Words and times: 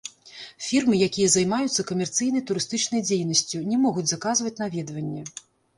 Фірмы, 0.67 0.93
якія 1.07 1.27
займаюцца 1.33 1.85
камерцыйнай 1.91 2.45
турыстычнай 2.53 3.07
дзейнасцю, 3.09 3.65
не 3.71 3.77
могуць 3.87 4.09
заказваць 4.15 4.61
наведванне. 4.65 5.21